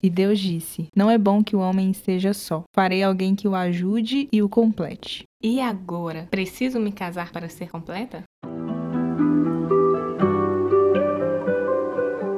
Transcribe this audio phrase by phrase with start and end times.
[0.00, 2.62] E Deus disse: Não é bom que o homem esteja só.
[2.72, 5.24] Farei alguém que o ajude e o complete.
[5.42, 6.28] E agora?
[6.30, 8.22] Preciso me casar para ser completa?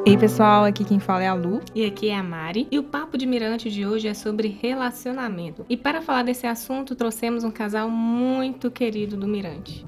[0.07, 1.61] Ei pessoal, aqui quem fala é a Lu.
[1.75, 2.67] E aqui é a Mari.
[2.71, 5.65] E o Papo de Mirante de hoje é sobre relacionamento.
[5.69, 9.87] E para falar desse assunto, trouxemos um casal muito querido do Mirante.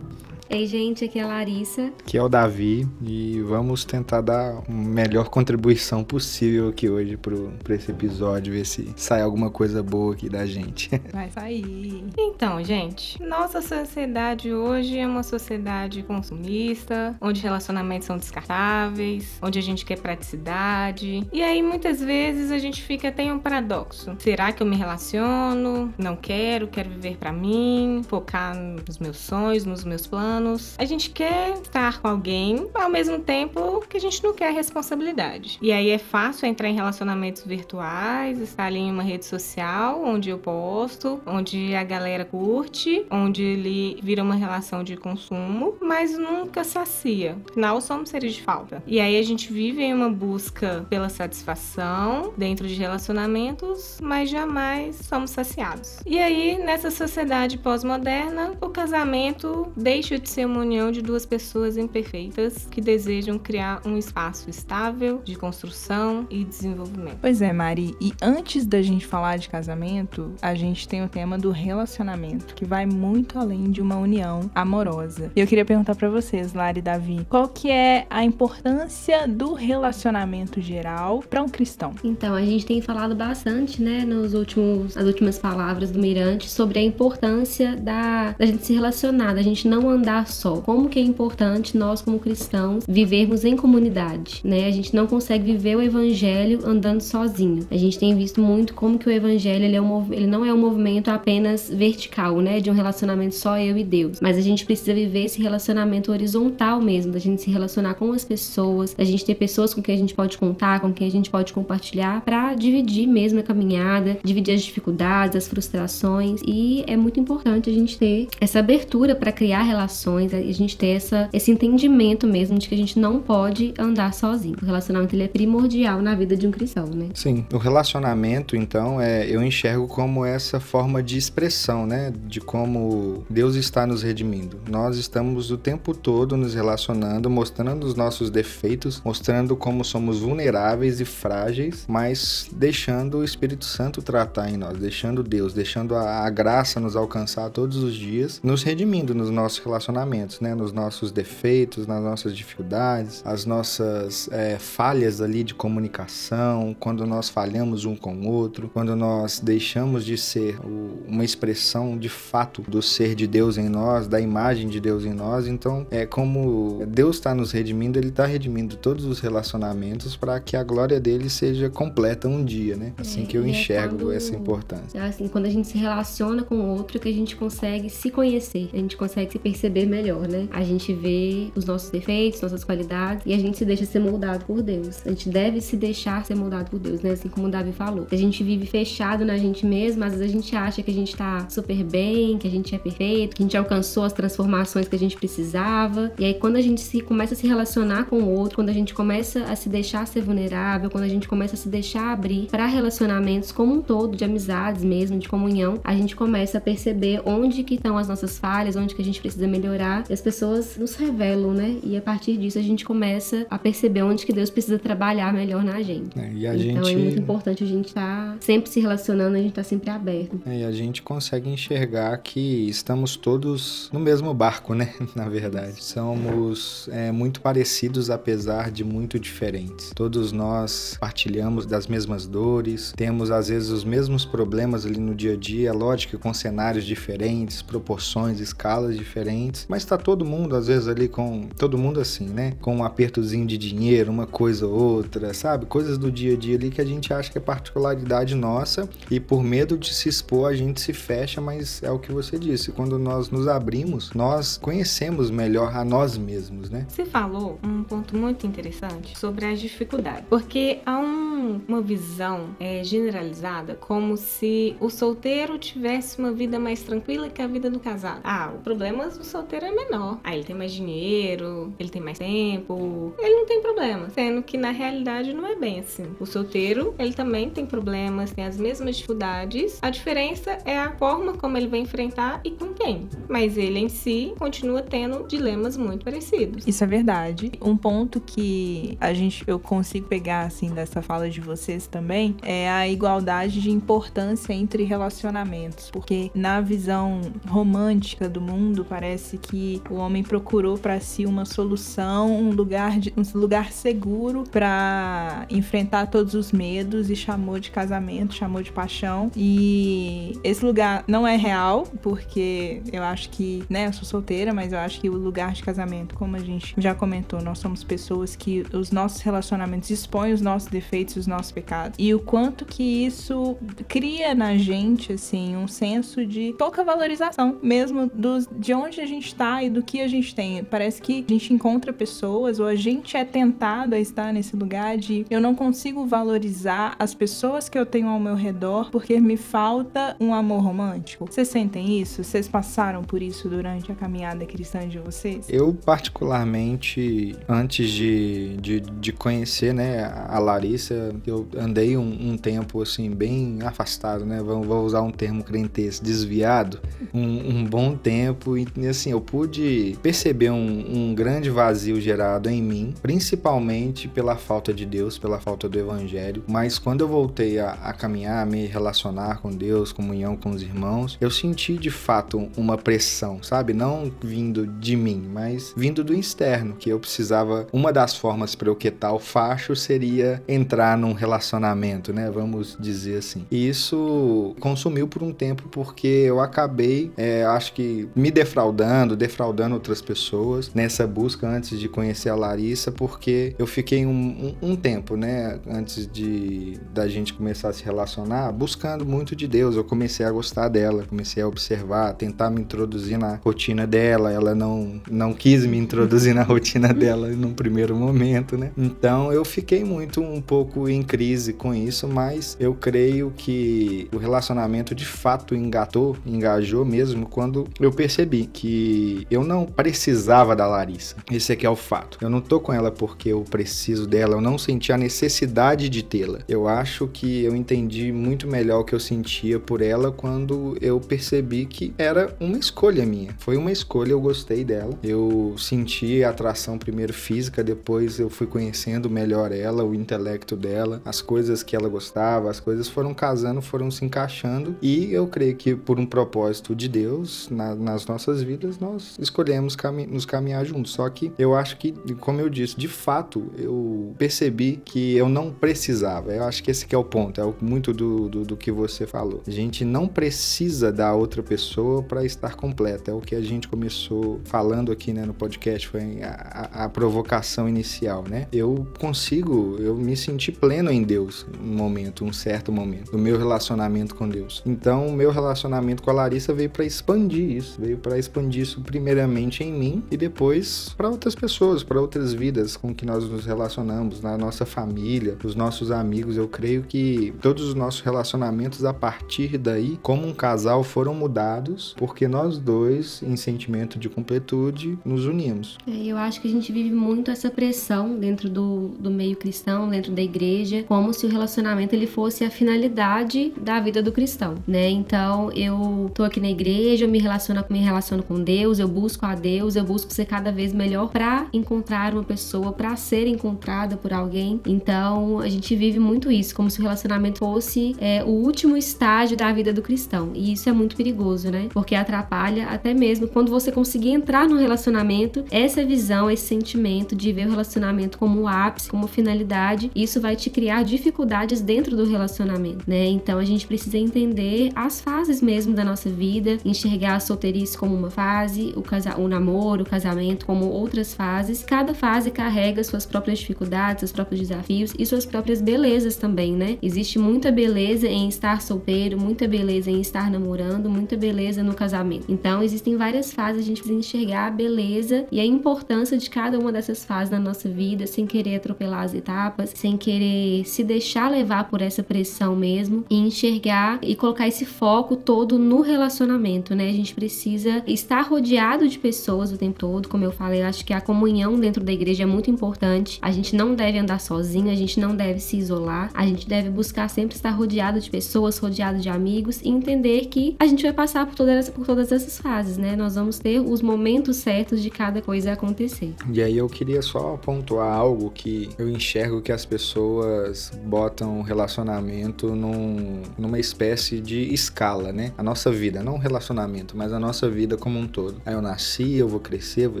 [0.50, 1.92] Ei, gente, aqui é a Larissa.
[2.00, 7.74] Aqui é o Davi e vamos tentar dar a melhor contribuição possível aqui hoje para
[7.74, 10.88] esse episódio, ver se sai alguma coisa boa aqui da gente.
[11.12, 12.02] Vai sair.
[12.16, 19.62] Então, gente, nossa sociedade hoje é uma sociedade consumista, onde relacionamentos são descartáveis, onde a
[19.62, 21.28] gente quer praticidade.
[21.30, 24.16] E aí, muitas vezes, a gente fica, tem um paradoxo.
[24.18, 25.92] Será que eu me relaciono?
[25.98, 30.74] Não quero, quero viver para mim, focar nos meus sonhos, nos meus planos anos.
[30.78, 35.58] A gente quer estar com alguém, ao mesmo tempo que a gente não quer responsabilidade.
[35.60, 40.30] E aí é fácil entrar em relacionamentos virtuais, estar ali em uma rede social onde
[40.30, 46.64] eu posto, onde a galera curte, onde ele vira uma relação de consumo, mas nunca
[46.64, 47.36] sacia.
[47.50, 48.82] Afinal, somos seres de falta.
[48.86, 54.96] E aí a gente vive em uma busca pela satisfação dentro de relacionamentos, mas jamais
[54.96, 55.98] somos saciados.
[56.06, 61.76] E aí, nessa sociedade pós-moderna, o casamento deixa de ser uma união de duas pessoas
[61.76, 67.18] imperfeitas que desejam criar um espaço estável de construção e desenvolvimento.
[67.20, 67.96] Pois é, Mari.
[68.00, 72.64] E antes da gente falar de casamento, a gente tem o tema do relacionamento, que
[72.64, 75.30] vai muito além de uma união amorosa.
[75.34, 79.54] E eu queria perguntar para vocês, Lari e Davi, qual que é a importância do
[79.54, 81.94] relacionamento geral para um cristão?
[82.04, 86.78] Então, a gente tem falado bastante, né, nos últimos, as últimas palavras do Mirante sobre
[86.78, 90.56] a importância da, da gente se relacionar, da gente não andar só.
[90.56, 94.66] Como que é importante nós como cristãos vivermos em comunidade, né?
[94.66, 97.66] A gente não consegue viver o evangelho andando sozinho.
[97.70, 100.52] A gente tem visto muito como que o evangelho ele, é um, ele não é
[100.52, 104.64] um movimento apenas vertical, né, de um relacionamento só eu e Deus, mas a gente
[104.64, 109.24] precisa viver esse relacionamento horizontal mesmo, da gente se relacionar com as pessoas, da gente
[109.24, 112.54] ter pessoas com quem a gente pode contar, com quem a gente pode compartilhar para
[112.54, 117.98] dividir mesmo a caminhada, dividir as dificuldades, as frustrações e é muito importante a gente
[117.98, 122.68] ter essa abertura para criar relações relações, a gente ter essa, esse entendimento mesmo de
[122.68, 124.56] que a gente não pode andar sozinho.
[124.60, 127.08] O relacionamento ele é primordial na vida de um cristão, né?
[127.14, 132.12] Sim, o relacionamento, então, é, eu enxergo como essa forma de expressão, né?
[132.26, 134.58] De como Deus está nos redimindo.
[134.68, 141.00] Nós estamos o tempo todo nos relacionando, mostrando os nossos defeitos, mostrando como somos vulneráveis
[141.00, 146.30] e frágeis, mas deixando o Espírito Santo tratar em nós, deixando Deus, deixando a, a
[146.30, 150.54] graça nos alcançar todos os dias, nos redimindo nos nossos relacionamentos relacionamentos, né?
[150.54, 157.28] Nos nossos defeitos, nas nossas dificuldades, as nossas é, falhas ali de comunicação, quando nós
[157.28, 162.62] falhamos um com o outro, quando nós deixamos de ser o, uma expressão de fato
[162.62, 165.46] do ser de Deus em nós, da imagem de Deus em nós.
[165.46, 170.56] Então, é como Deus está nos redimindo, Ele está redimindo todos os relacionamentos para que
[170.56, 172.92] a glória dele seja completa um dia, né?
[172.98, 175.02] Assim é, que eu é enxergo é essa importância.
[175.02, 178.68] Assim, quando a gente se relaciona com o outro, que a gente consegue se conhecer,
[178.72, 180.48] a gente consegue se perceber melhor, né?
[180.52, 184.44] A gente vê os nossos defeitos, nossas qualidades e a gente se deixa ser moldado
[184.44, 185.00] por Deus.
[185.06, 187.12] A gente deve se deixar ser moldado por Deus, né?
[187.12, 188.06] Assim como o Davi falou.
[188.08, 190.94] Se a gente vive fechado na gente mesmo, às vezes a gente acha que a
[190.94, 194.88] gente tá super bem, que a gente é perfeito, que a gente alcançou as transformações
[194.88, 196.12] que a gente precisava.
[196.18, 198.72] E aí quando a gente se começa a se relacionar com o outro, quando a
[198.72, 202.46] gente começa a se deixar ser vulnerável, quando a gente começa a se deixar abrir
[202.50, 207.20] para relacionamentos como um todo, de amizades mesmo, de comunhão, a gente começa a perceber
[207.24, 210.20] onde que estão as nossas falhas, onde que a gente precisa melhorar melhorar, e as
[210.20, 211.78] pessoas nos revelam, né?
[211.82, 215.62] E a partir disso a gente começa a perceber onde que Deus precisa trabalhar melhor
[215.62, 216.18] na gente.
[216.18, 216.94] É, então gente...
[216.94, 219.90] é muito importante a gente estar tá sempre se relacionando, a gente estar tá sempre
[219.90, 220.40] aberto.
[220.46, 224.94] É, e a gente consegue enxergar que estamos todos no mesmo barco, né?
[225.14, 225.82] na verdade.
[225.82, 229.92] Somos é, muito parecidos, apesar de muito diferentes.
[229.94, 235.34] Todos nós partilhamos das mesmas dores, temos às vezes os mesmos problemas ali no dia
[235.34, 240.88] a dia, lógico com cenários diferentes, proporções, escalas diferentes mas tá todo mundo, às vezes,
[240.88, 241.48] ali com.
[241.56, 242.54] Todo mundo assim, né?
[242.60, 245.66] Com um apertozinho de dinheiro, uma coisa ou outra, sabe?
[245.66, 249.18] Coisas do dia a dia ali que a gente acha que é particularidade nossa e
[249.18, 252.72] por medo de se expor a gente se fecha, mas é o que você disse.
[252.72, 256.86] Quando nós nos abrimos, nós conhecemos melhor a nós mesmos, né?
[256.88, 262.56] Você falou um ponto muito interessante sobre as dificuldades, porque há um um, uma visão
[262.58, 267.78] é, generalizada como se o solteiro tivesse uma vida mais tranquila que a vida do
[267.78, 268.20] casado.
[268.24, 270.18] Ah, o problema do solteiro é menor.
[270.22, 274.10] Ah, ele tem mais dinheiro, ele tem mais tempo, ele não tem problema.
[274.10, 276.06] Sendo que na realidade não é bem assim.
[276.20, 279.78] O solteiro, ele também tem problemas, tem as mesmas dificuldades.
[279.82, 283.08] A diferença é a forma como ele vai enfrentar e com quem.
[283.28, 286.66] Mas ele em si continua tendo dilemas muito parecidos.
[286.66, 287.52] Isso é verdade.
[287.60, 292.68] Um ponto que a gente eu consigo pegar assim dessa fala de vocês também é
[292.68, 299.94] a igualdade de importância entre relacionamentos, porque na visão romântica do mundo parece que o
[299.94, 306.34] homem procurou para si uma solução, um lugar de, um lugar seguro para enfrentar todos
[306.34, 309.30] os medos e chamou de casamento, chamou de paixão.
[309.36, 314.72] E esse lugar não é real, porque eu acho que, né, eu sou solteira, mas
[314.72, 318.36] eu acho que o lugar de casamento, como a gente já comentou, nós somos pessoas
[318.36, 321.96] que os nossos relacionamentos expõem os nossos defeitos, os nossos pecados.
[321.98, 323.56] E o quanto que isso
[323.86, 329.27] cria na gente, assim, um senso de pouca valorização, mesmo dos, de onde a gente
[329.34, 330.62] tá e do que a gente tem.
[330.64, 334.96] Parece que a gente encontra pessoas ou a gente é tentado a estar nesse lugar
[334.96, 339.36] de eu não consigo valorizar as pessoas que eu tenho ao meu redor porque me
[339.36, 341.26] falta um amor romântico.
[341.26, 342.22] Vocês sentem isso?
[342.24, 345.46] Vocês passaram por isso durante a caminhada cristã de vocês?
[345.48, 352.82] Eu, particularmente, antes de, de, de conhecer né, a Larissa, eu andei um, um, tempo
[352.82, 354.42] assim, bem afastado, né?
[354.42, 356.80] Vou, vou usar um termo crentez, desviado,
[357.12, 358.56] um, um, bom tempo.
[358.56, 364.72] E assim, eu pude perceber um, um grande vazio gerado em mim, principalmente pela falta
[364.72, 366.42] de Deus, pela falta do Evangelho.
[366.46, 370.62] Mas quando eu voltei a, a caminhar, a me relacionar com Deus, comunhão com os
[370.62, 373.72] irmãos, eu senti de fato uma pressão, sabe?
[373.72, 377.66] Não vindo de mim, mas vindo do externo, que eu precisava.
[377.72, 382.30] Uma das formas para eu quitar o facho seria entrar num relacionamento, né?
[382.30, 383.46] Vamos dizer assim.
[383.50, 389.74] E isso consumiu por um tempo porque eu acabei, é, acho que me defraudando, defraudando
[389.74, 394.76] outras pessoas nessa busca antes de conhecer a Larissa, porque eu fiquei um, um, um
[394.76, 395.58] tempo, né?
[395.68, 399.76] Antes de da gente começar a se relacionar, buscando muito de Deus.
[399.76, 404.32] Eu comecei a gostar dela, comecei a observar, tentar me introduzir na rotina dela.
[404.32, 408.70] Ela não, não quis me introduzir na rotina dela num primeiro momento, né?
[408.76, 414.18] Então eu fiquei muito um pouco em crise com isso, mas eu creio que o
[414.18, 418.97] relacionamento de fato engatou, engajou mesmo quando eu percebi que
[419.30, 421.16] eu não precisava da Larissa.
[421.30, 422.18] Esse aqui é o fato.
[422.20, 426.02] Eu não tô com ela porque eu preciso dela, eu não senti a necessidade de
[426.02, 426.40] tê-la.
[426.48, 431.00] Eu acho que eu entendi muito melhor o que eu sentia por ela quando eu
[431.00, 433.34] percebi que era uma escolha minha.
[433.38, 434.94] Foi uma escolha, eu gostei dela.
[435.02, 441.00] Eu senti a atração primeiro física, depois eu fui conhecendo melhor ela, o intelecto dela,
[441.04, 445.56] as coisas que ela gostava, as coisas foram casando, foram se encaixando e eu creio
[445.56, 450.64] que por um propósito de Deus na, nas nossas vidas nós escolhemos cami nos caminhar
[450.64, 450.92] juntos.
[450.92, 455.50] Só que eu acho que, como eu disse, de fato eu percebi que eu não
[455.50, 456.32] precisava.
[456.32, 459.06] Eu acho que esse que é o ponto, é muito do, do, do que você
[459.06, 459.42] falou.
[459.46, 463.10] A gente não precisa da outra pessoa para estar completa.
[463.10, 467.68] É o que a gente começou falando aqui né, no podcast, foi a, a, provocação
[467.68, 468.46] inicial, né?
[468.52, 473.38] Eu consigo, eu me senti pleno em Deus um momento, um certo momento, do meu
[473.38, 474.62] relacionamento com Deus.
[474.66, 478.80] Então, o meu relacionamento com a Larissa veio para expandir isso, veio para expandir isso
[478.82, 483.46] primeiramente em mim e depois para outras pessoas, para outras vidas com que nós nos
[483.46, 486.36] relacionamos, na nossa família, os nossos amigos.
[486.36, 491.94] Eu creio que todos os nossos relacionamentos a partir daí, como um casal, foram mudados
[491.96, 495.78] porque nós dois, em sentimento de completude, nos unimos.
[495.86, 499.88] É, eu acho que a gente vive muito essa pressão dentro do, do meio cristão,
[499.88, 504.56] dentro da igreja, como se o relacionamento ele fosse a finalidade da vida do cristão,
[504.66, 504.90] né?
[504.90, 509.24] Então eu tô aqui na igreja, eu me relaciono, me relaciono com Deus, eu busco
[509.24, 513.96] a Deus, eu busco ser cada vez melhor para encontrar uma pessoa, para ser encontrada
[513.96, 514.60] por alguém.
[514.66, 519.36] Então a gente vive muito isso, como se o relacionamento fosse é, o último estágio
[519.36, 520.30] da vida do cristão.
[520.34, 521.68] E isso é muito perigoso, né?
[521.72, 527.32] Porque atrapalha até mesmo quando você conseguir entrar no relacionamento, essa visão, esse sentimento de
[527.32, 532.04] ver o relacionamento como o ápice, como finalidade, isso vai te criar dificuldades dentro do
[532.04, 533.06] relacionamento, né?
[533.06, 537.94] Então a gente precisa entender as fases mesmo da nossa vida, enxergar a solteirice como
[537.94, 541.62] uma fase, o, casa o namoro, o casamento como outras fases.
[541.64, 546.78] Cada fase carrega suas próprias dificuldades, seus próprios desafios e suas próprias belezas também, né?
[546.82, 552.26] Existe muita beleza em estar solteiro, muita beleza em estar namorando, muita beleza no casamento.
[552.28, 556.58] Então existem várias fases, a gente precisa enxergar a beleza e a importância de cada
[556.58, 561.30] uma dessas fases na nossa vida, sem querer atropelar as etapas, sem querer se deixar
[561.30, 566.88] levar por essa pressão mesmo e enxergar e colocar esse foco todo no relacionamento, né?
[566.88, 570.84] A gente precisa estar rodeado de pessoas o tempo todo, como eu falei, eu acho
[570.84, 573.18] que a comunhão dentro da igreja é muito importante.
[573.20, 576.70] A gente não deve andar sozinho, a gente não deve se isolar, a gente deve
[576.70, 580.92] buscar sempre estar rodeado de pessoas, rodeado de amigos e entender que a gente vai
[580.92, 582.94] passar por todas, por todas essas fases, né?
[582.94, 586.14] Nós vamos ter os momentos certos de cada coisa acontecer.
[586.32, 592.54] E aí eu queria só pontuar algo que eu enxergo que as pessoas botam relacionamento
[592.54, 595.32] num, numa espécie de escala, né?
[595.36, 598.27] A nossa vida, não relacionamento, mas a nossa vida como um todo.
[598.44, 600.00] Aí eu nasci, eu vou crescer, vou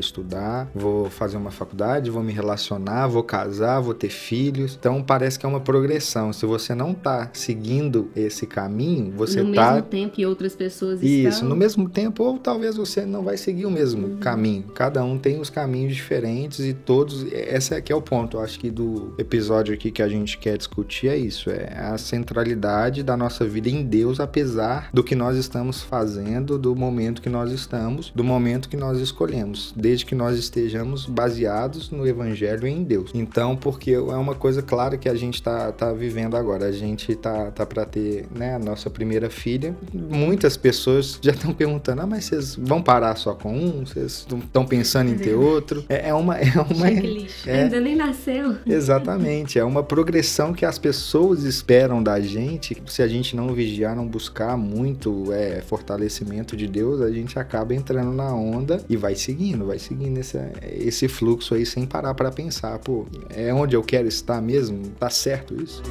[0.00, 4.76] estudar, vou fazer uma faculdade, vou me relacionar, vou casar, vou ter filhos.
[4.78, 6.32] Então parece que é uma progressão.
[6.32, 9.68] Se você não tá seguindo esse caminho, você no tá.
[9.68, 11.48] No mesmo tempo que outras pessoas Isso, estão.
[11.48, 14.16] no mesmo tempo, ou talvez você não vai seguir o mesmo uhum.
[14.18, 14.64] caminho.
[14.74, 17.24] Cada um tem os caminhos diferentes e todos.
[17.32, 20.56] Esse aqui é o ponto, eu acho que do episódio aqui que a gente quer
[20.56, 25.36] discutir é isso: é a centralidade da nossa vida em Deus, apesar do que nós
[25.36, 30.36] estamos fazendo, do momento que nós estamos, do momento que nós escolhemos, desde que nós
[30.36, 33.12] estejamos baseados no Evangelho em Deus.
[33.14, 36.66] Então, porque é uma coisa clara que a gente está tá vivendo agora.
[36.66, 39.72] A gente tá, tá para ter né, a nossa primeira filha.
[39.94, 43.86] Muitas pessoas já estão perguntando: ah, mas vocês vão parar só com um?
[43.86, 45.84] Vocês estão pensando em ter outro?
[45.88, 46.36] É, é uma.
[46.38, 48.56] É uma é, Ainda nem nasceu.
[48.66, 49.60] Exatamente.
[49.60, 52.82] É uma progressão que as pessoas esperam da gente.
[52.86, 57.74] Se a gente não vigiar, não buscar muito é, fortalecimento de Deus, a gente acaba
[57.74, 62.30] entrando na onda e vai seguindo, vai seguindo esse, esse fluxo aí sem parar para
[62.30, 64.82] pensar, pô, é onde eu quero estar mesmo?
[64.98, 65.82] Tá certo isso?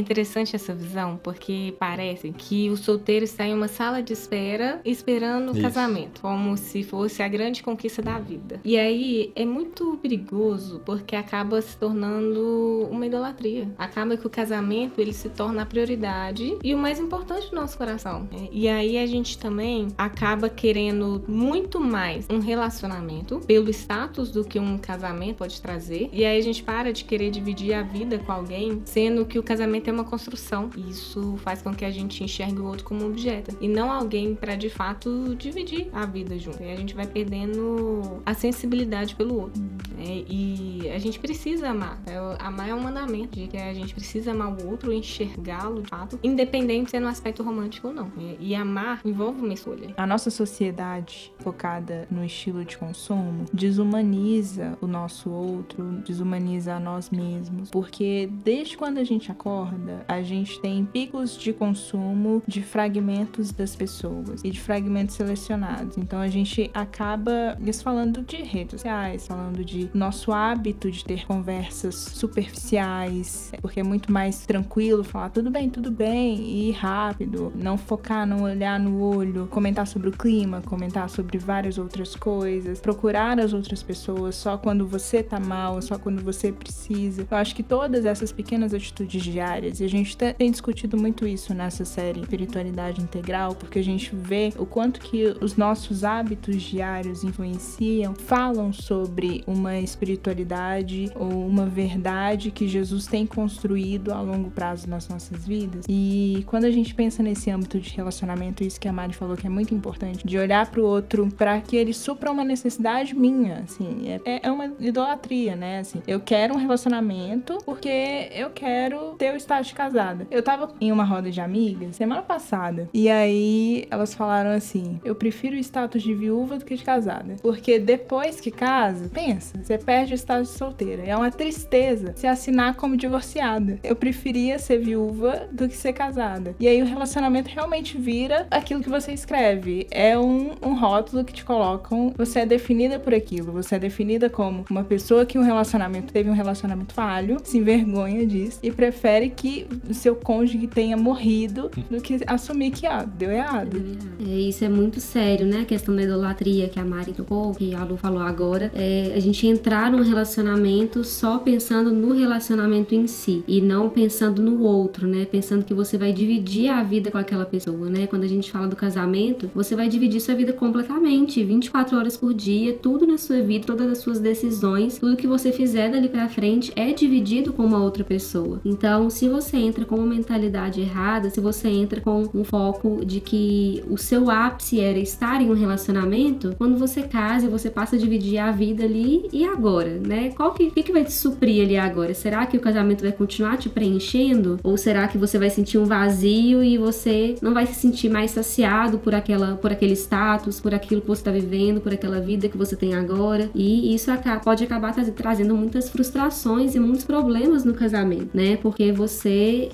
[0.00, 4.80] É interessante essa visão porque parece que o solteiro está em uma sala de espera
[4.82, 8.58] esperando o casamento, como se fosse a grande conquista da vida.
[8.64, 13.68] E aí é muito perigoso porque acaba se tornando uma idolatria.
[13.76, 17.76] Acaba que o casamento ele se torna a prioridade e o mais importante do nosso
[17.76, 18.26] coração.
[18.50, 24.58] E aí a gente também acaba querendo muito mais um relacionamento pelo status do que
[24.58, 26.08] um casamento pode trazer.
[26.10, 29.42] E aí a gente para de querer dividir a vida com alguém, sendo que o
[29.42, 30.70] casamento relacionamento é uma construção.
[30.76, 33.56] E isso faz com que a gente enxergue o outro como um objeto.
[33.60, 36.62] E não alguém para de fato dividir a vida junto.
[36.62, 39.62] E a gente vai perdendo a sensibilidade pelo outro.
[39.96, 40.24] Né?
[40.28, 42.00] E a gente precisa amar.
[42.06, 45.88] É, amar é um mandamento de que a gente precisa amar o outro, enxergá-lo de
[45.88, 48.10] fato, independente se é no aspecto romântico ou não.
[48.38, 49.94] E amar envolve uma escolha.
[49.96, 57.10] A nossa sociedade focada no estilo de consumo desumaniza o nosso outro, desumaniza a nós
[57.10, 63.52] mesmos, porque desde quando a gente acorda a gente tem picos de consumo de fragmentos
[63.52, 65.96] das pessoas e de fragmentos selecionados.
[65.96, 71.26] Então a gente acaba isso falando de redes sociais, falando de nosso hábito de ter
[71.26, 77.52] conversas superficiais, porque é muito mais tranquilo falar tudo bem, tudo bem e ir rápido,
[77.54, 82.80] não focar, não olhar no olho, comentar sobre o clima, comentar sobre várias outras coisas,
[82.80, 87.26] procurar as outras pessoas só quando você tá mal, só quando você precisa.
[87.30, 91.54] Eu acho que todas essas pequenas atitudes diárias e a gente tem discutido muito isso
[91.54, 97.22] nessa série Espiritualidade Integral, porque a gente vê o quanto que os nossos hábitos diários
[97.22, 104.88] influenciam, falam sobre uma espiritualidade ou uma verdade que Jesus tem construído a longo prazo
[104.88, 105.84] nas nossas vidas.
[105.88, 109.46] E quando a gente pensa nesse âmbito de relacionamento, isso que a Mari falou que
[109.46, 113.64] é muito importante, de olhar para o outro para que ele supra uma necessidade minha,
[113.64, 115.80] assim, é, é uma idolatria, né?
[115.80, 120.26] Assim, eu quero um relacionamento porque eu quero ter o status de casada.
[120.30, 122.88] Eu tava em uma roda de amigas semana passada.
[122.94, 127.36] E aí elas falaram assim: eu prefiro o status de viúva do que de casada.
[127.42, 131.02] Porque depois que casa, pensa, você perde o status de solteira.
[131.04, 133.78] É uma tristeza se assinar como divorciada.
[133.82, 136.54] Eu preferia ser viúva do que ser casada.
[136.60, 139.86] E aí o relacionamento realmente vira aquilo que você escreve.
[139.90, 142.12] É um, um rótulo que te colocam.
[142.16, 143.52] Você é definida por aquilo.
[143.52, 148.24] Você é definida como uma pessoa que um relacionamento teve um relacionamento falho, se envergonha
[148.26, 153.30] disso e prefere que o seu cônjuge tenha morrido do que assumir que ah, deu
[153.30, 153.80] errado.
[154.20, 155.60] É, isso é muito sério, né?
[155.62, 158.70] A questão da idolatria que a Mari tocou, que a Lu falou agora.
[158.74, 164.42] É a gente entrar num relacionamento só pensando no relacionamento em si e não pensando
[164.42, 165.24] no outro, né?
[165.24, 168.06] Pensando que você vai dividir a vida com aquela pessoa, né?
[168.06, 172.34] Quando a gente fala do casamento, você vai dividir sua vida completamente, 24 horas por
[172.34, 176.28] dia, tudo na sua vida, todas as suas decisões, tudo que você fizer dali para
[176.28, 178.60] frente é dividido com uma outra pessoa.
[178.66, 183.20] Então, se você entra com uma mentalidade errada, se você entra com um foco de
[183.20, 187.98] que o seu ápice era estar em um relacionamento, quando você casa, você passa a
[187.98, 190.30] dividir a vida ali e agora, né?
[190.30, 192.14] Qual que, que, que vai te suprir ali agora?
[192.14, 194.58] Será que o casamento vai continuar te preenchendo?
[194.62, 198.30] Ou será que você vai sentir um vazio e você não vai se sentir mais
[198.30, 202.48] saciado por aquela, por aquele status, por aquilo que você está vivendo, por aquela vida
[202.48, 203.50] que você tem agora?
[203.54, 204.10] E isso
[204.42, 208.56] pode acabar trazendo muitas frustrações e muitos problemas no casamento, né?
[208.56, 209.19] Porque você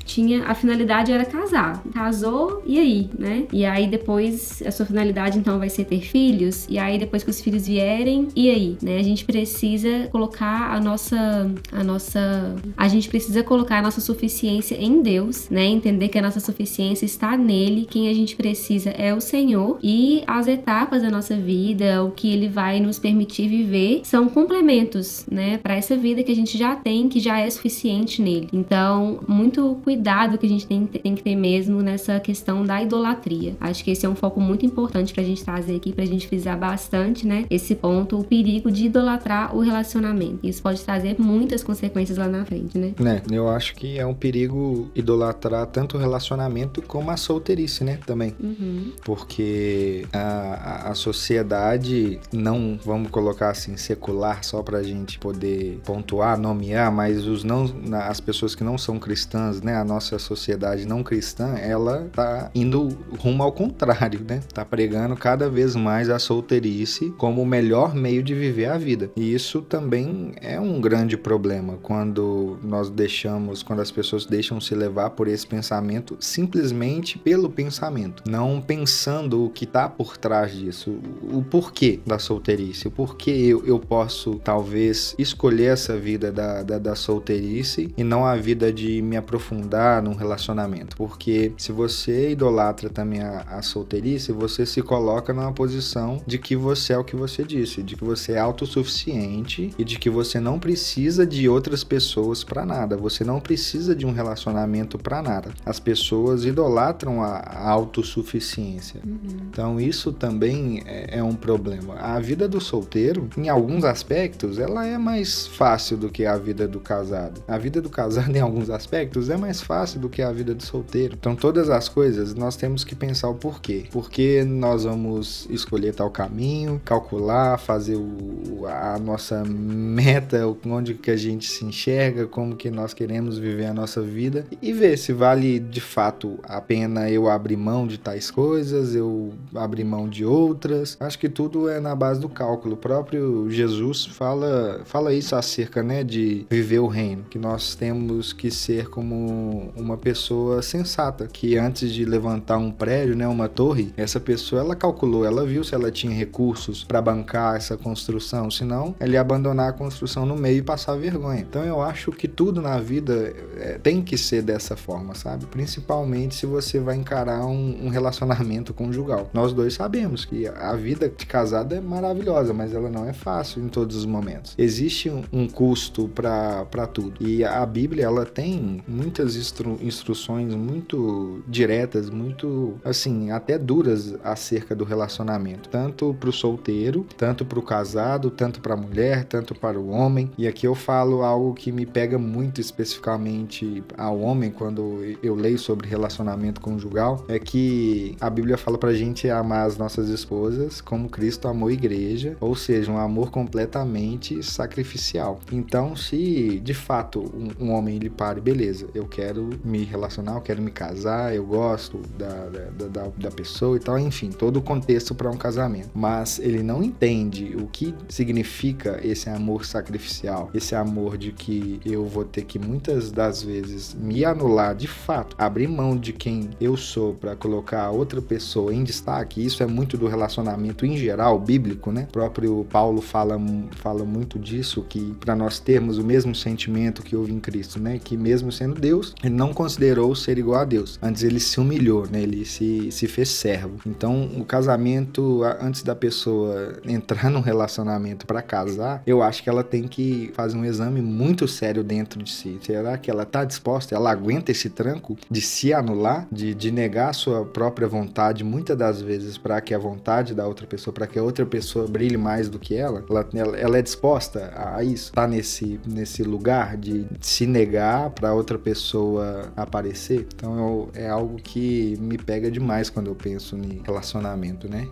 [0.05, 3.45] tinha a finalidade era casar, casou e aí, né?
[3.53, 7.31] E aí depois a sua finalidade então vai ser ter filhos e aí depois que
[7.31, 8.99] os filhos vierem e aí, né?
[8.99, 14.77] A gente precisa colocar a nossa a nossa a gente precisa colocar a nossa suficiência
[14.77, 15.65] em Deus, né?
[15.65, 20.23] Entender que a nossa suficiência está nele, quem a gente precisa é o Senhor e
[20.27, 25.59] as etapas da nossa vida, o que ele vai nos permitir viver são complementos, né,
[25.59, 28.49] para essa vida que a gente já tem, que já é suficiente nele.
[28.53, 33.55] Então, muito cuidado que a gente tem, tem que ter mesmo nessa questão da idolatria.
[33.61, 36.59] Acho que esse é um foco muito importante pra gente trazer aqui, pra gente frisar
[36.59, 40.39] bastante, né, esse ponto, o perigo de idolatrar o relacionamento.
[40.43, 42.95] Isso pode trazer muitas consequências lá na frente, né?
[42.99, 47.99] Né, eu acho que é um perigo idolatrar tanto o relacionamento como a solteirice, né,
[48.07, 48.35] também.
[48.41, 48.93] Uhum.
[49.05, 56.91] Porque a, a sociedade não, vamos colocar assim, secular, só pra gente poder pontuar, nomear,
[56.93, 59.26] mas os não, as pessoas que não são cristãs,
[59.63, 64.41] né, a nossa sociedade não cristã, ela tá indo rumo ao contrário, né?
[64.53, 69.11] Tá pregando cada vez mais a solteirice como o melhor meio de viver a vida.
[69.17, 74.75] E isso também é um grande problema quando nós deixamos, quando as pessoas deixam se
[74.75, 80.99] levar por esse pensamento simplesmente pelo pensamento, não pensando o que tá por trás disso,
[81.23, 86.79] o porquê da solteirice, o porquê eu, eu posso talvez escolher essa vida da, da,
[86.79, 90.97] da solteirice e não a vida de me aprofundar num relacionamento.
[90.97, 96.57] Porque se você idolatra também a, a solteirice, você se coloca numa posição de que
[96.57, 100.41] você é o que você disse, de que você é autossuficiente e de que você
[100.41, 102.97] não precisa de outras pessoas para nada.
[102.97, 105.51] Você não precisa de um relacionamento para nada.
[105.65, 109.01] As pessoas idolatram a, a autossuficiência.
[109.05, 109.19] Uhum.
[109.51, 111.95] Então isso também é, é um problema.
[111.95, 116.67] A vida do solteiro, em alguns aspectos, ela é mais fácil do que a vida
[116.67, 117.43] do casado.
[117.47, 120.63] A vida do casado, em alguns aspectos, é mais fácil do que a vida do
[120.63, 121.17] solteiro.
[121.19, 123.85] Então, todas as coisas nós temos que pensar o porquê.
[123.91, 131.11] Por que nós vamos escolher tal caminho, calcular, fazer o, a nossa meta, onde que
[131.11, 135.13] a gente se enxerga, como que nós queremos viver a nossa vida e ver se
[135.13, 140.25] vale de fato a pena eu abrir mão de tais coisas, eu abrir mão de
[140.25, 140.97] outras.
[141.01, 142.75] Acho que tudo é na base do cálculo.
[142.75, 148.33] O próprio Jesus fala, fala isso acerca, né, de viver o reino, que nós temos
[148.33, 153.93] que ser como uma pessoa sensata, que antes de levantar um prédio, né, uma torre,
[153.97, 158.95] essa pessoa ela calculou, ela viu se ela tinha recursos para bancar essa construção, senão
[158.99, 161.41] ela ia abandonar a construção no meio e passar vergonha.
[161.41, 165.47] Então eu acho que tudo na vida é, tem que ser dessa forma, sabe?
[165.47, 169.31] Principalmente se você vai encarar um, um relacionamento conjugal.
[169.33, 173.63] Nós dois sabemos que a vida de casado é maravilhosa, mas ela não é fácil
[173.63, 174.55] em todos os momentos.
[174.59, 177.15] Existe um, um custo para tudo.
[177.21, 184.75] E a Bíblia, ela tem muitas instru instruções muito diretas, muito, assim, até duras acerca
[184.75, 185.69] do relacionamento.
[185.69, 189.89] Tanto para o solteiro, tanto para o casado, tanto para a mulher, tanto para o
[189.89, 190.31] homem.
[190.39, 195.59] E aqui eu falo algo que me pega muito especificamente ao homem quando eu leio
[195.59, 201.09] sobre relacionamento conjugal, é que a Bíblia fala pra gente amar as nossas esposas como
[201.09, 205.41] Cristo amou a igreja, ou seja, um amor completamente sacrificial.
[205.53, 210.41] Então, se de fato um, um homem ele pare, beleza, eu quero me relacionar, eu
[210.41, 214.63] quero me casar, eu gosto da, da, da, da pessoa e tal, enfim, todo o
[214.63, 215.91] contexto para um casamento.
[215.95, 222.05] Mas ele não entende o que significa esse amor sacrificial, esse amor de que eu
[222.07, 226.77] vou ter que muitas das vezes me anular de fato, abrir mão de quem eu
[226.77, 229.45] sou para colocar outra pessoa em destaque.
[229.45, 232.07] Isso é muito do relacionamento em geral bíblico, né?
[232.09, 233.39] O próprio Paulo fala,
[233.73, 237.99] fala muito disso que para nós termos o mesmo sentimento que houve em Cristo, né?
[238.03, 240.99] Que mesmo sendo Deus, ele não considerou ser igual a Deus.
[241.03, 242.23] Antes ele se humilhou, né?
[242.23, 243.79] Ele se, se fez servo.
[243.87, 249.63] Então, o casamento antes da pessoa entrar num relacionamento para casar, eu acho que ela
[249.63, 252.59] tem que fazer um exame muito sério dentro de si.
[252.63, 257.11] Será que ela tá disposta, ela aguenta esse tranco de se anular, de, de negar
[257.11, 261.07] a sua própria vontade muitas das vezes para que a vontade da outra pessoa, para
[261.07, 263.05] que a outra pessoa brilhe mais do que ela?
[263.09, 265.13] Ela, ela, ela é disposta a isso?
[265.13, 270.29] Tá nesse, nesse lugar de se negar para outra pessoa aparecer.
[270.35, 274.89] Então eu, é algo que me pega demais quando eu penso em relacionamento, né?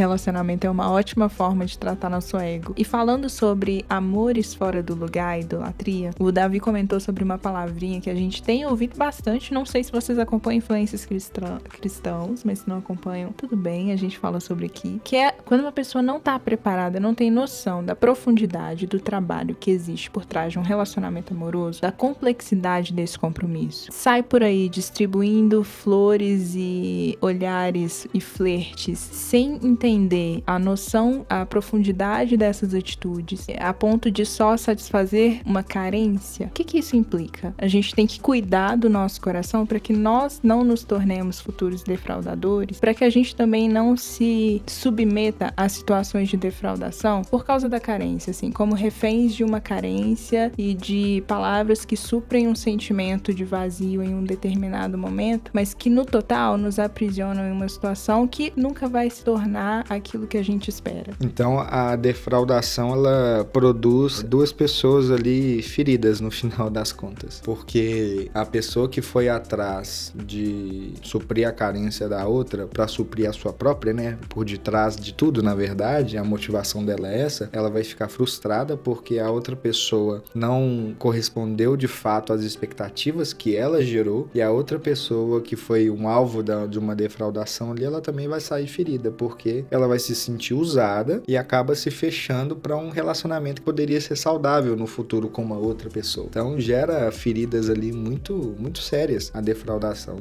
[0.00, 2.72] Relacionamento é uma ótima forma de tratar nosso ego.
[2.74, 8.08] E falando sobre amores fora do lugar, idolatria, o Davi comentou sobre uma palavrinha que
[8.08, 9.52] a gente tem ouvido bastante.
[9.52, 14.18] Não sei se vocês acompanham influências cristãos, mas se não acompanham, tudo bem, a gente
[14.18, 14.98] fala sobre aqui.
[15.04, 19.54] Que é quando uma pessoa não tá preparada, não tem noção da profundidade do trabalho
[19.54, 23.90] que existe por trás de um relacionamento amoroso, da complexidade desse compromisso.
[23.92, 31.44] Sai por aí distribuindo flores e olhares e flertes sem entender entender a noção, a
[31.44, 37.52] profundidade dessas atitudes, a ponto de só satisfazer uma carência, o que, que isso implica?
[37.58, 41.82] A gente tem que cuidar do nosso coração para que nós não nos tornemos futuros
[41.82, 47.68] defraudadores, para que a gente também não se submeta a situações de defraudação por causa
[47.68, 53.34] da carência, assim, como reféns de uma carência e de palavras que suprem um sentimento
[53.34, 58.26] de vazio em um determinado momento, mas que no total nos aprisionam em uma situação
[58.26, 61.12] que nunca vai se tornar aquilo que a gente espera.
[61.20, 68.44] Então a defraudação ela produz duas pessoas ali feridas no final das contas, porque a
[68.44, 73.92] pessoa que foi atrás de suprir a carência da outra para suprir a sua própria,
[73.92, 78.08] né, por detrás de tudo, na verdade, a motivação dela é essa, ela vai ficar
[78.08, 84.40] frustrada porque a outra pessoa não correspondeu de fato às expectativas que ela gerou e
[84.40, 88.40] a outra pessoa que foi um alvo da, de uma defraudação ali, ela também vai
[88.40, 93.60] sair ferida porque ela vai se sentir usada e acaba se fechando para um relacionamento
[93.60, 96.26] que poderia ser saudável no futuro com uma outra pessoa.
[96.28, 100.16] Então gera feridas ali muito muito sérias a defraudação.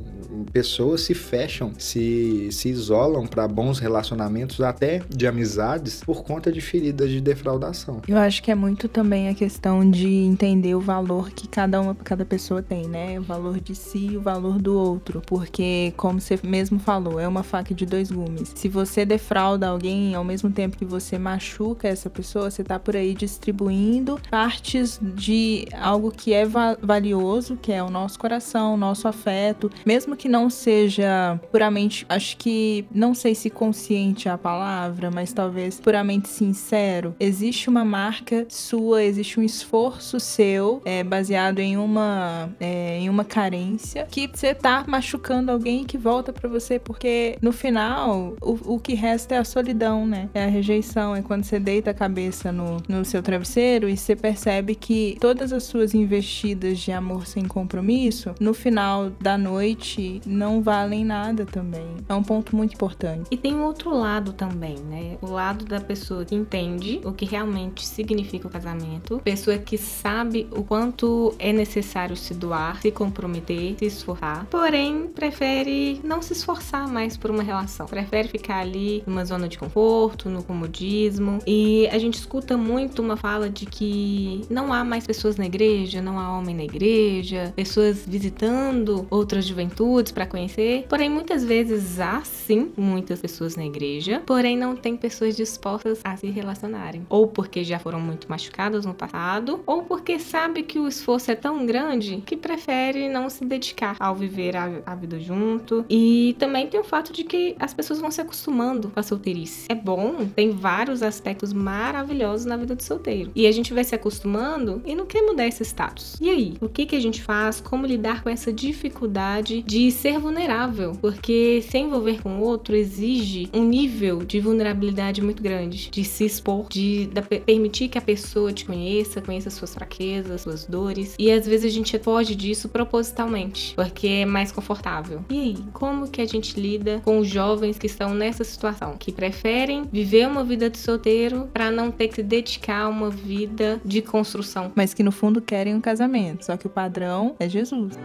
[0.52, 6.62] Pessoas se fecham, se se isolam para bons relacionamentos até de amizades por conta de
[6.62, 8.02] feridas de defraudação.
[8.08, 11.95] Eu acho que é muito também a questão de entender o valor que cada uma
[11.95, 13.19] cada pessoa tem, né?
[13.19, 17.28] O valor de si e o valor do outro, porque como você mesmo falou, é
[17.28, 18.52] uma faca de dois gumes.
[18.56, 22.96] Se você defrauda alguém ao mesmo tempo que você machuca essa pessoa, você tá por
[22.96, 28.78] aí distribuindo partes de algo que é va valioso, que é o nosso coração, o
[28.78, 34.38] nosso afeto, mesmo que não seja puramente, acho que não sei se consciente é a
[34.38, 37.15] palavra, mas talvez puramente sincero.
[37.20, 43.24] Existe uma marca sua, existe um esforço seu é, baseado em uma é, em uma
[43.24, 48.80] carência que você tá machucando alguém que volta para você porque no final o, o
[48.80, 50.30] que resta é a solidão, né?
[50.34, 51.16] É a rejeição.
[51.16, 55.52] É quando você deita a cabeça no, no seu travesseiro e você percebe que todas
[55.52, 61.88] as suas investidas de amor sem compromisso, no final da noite, não valem nada também.
[62.08, 63.28] É um ponto muito importante.
[63.32, 65.18] E tem outro lado também, né?
[65.22, 70.48] O lado da pessoa que entende o que realmente significa o casamento, pessoa que sabe
[70.52, 76.88] o quanto é necessário se doar, se comprometer, se esforçar, porém prefere não se esforçar
[76.88, 81.39] mais por uma relação, prefere ficar ali numa zona de conforto, no comodismo.
[81.45, 86.02] E a gente escuta muito uma fala de que não há mais pessoas na igreja,
[86.02, 90.86] não há homem na igreja, pessoas visitando outras juventudes para conhecer.
[90.88, 96.15] Porém, muitas vezes há sim muitas pessoas na igreja, porém não tem pessoas dispostas a
[96.15, 97.06] se relacionarem.
[97.10, 101.36] Ou porque já foram muito machucadas no passado, ou porque sabe que o esforço é
[101.36, 105.84] tão grande que prefere não se dedicar ao viver a, a vida junto.
[105.89, 109.66] E também tem o fato de que as pessoas vão se acostumando a solteirice.
[109.70, 113.32] É bom, tem vários aspectos maravilhosos na vida do solteiro.
[113.36, 116.18] E a gente vai se acostumando e não quer mudar esse status.
[116.22, 117.62] E aí, o que que a gente faz?
[117.62, 120.94] Como lidar com essa dificuldade de ser vulnerável?
[121.00, 126.68] Porque se envolver com outro exige um nível de vulnerabilidade muito grande, de se expor,
[126.70, 131.16] de, de permitir que a pessoa te conheça, conheça suas fraquezas, suas dores.
[131.18, 135.24] E às vezes a gente foge disso propositalmente, porque é mais confortável.
[135.30, 138.88] E aí, como que a gente lida com os jovens que estão nessa situação?
[138.97, 143.10] Que preferem viver uma vida de solteiro para não ter que se dedicar a uma
[143.10, 144.71] vida de construção.
[144.75, 147.97] Mas que no fundo querem um casamento, só que o padrão é Jesus.